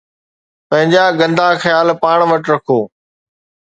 پنهنجا 0.67 1.03
گندا 1.19 1.47
خيال 1.63 1.87
پاڻ 2.01 2.17
وٽ 2.31 2.43
رکو 2.53 2.79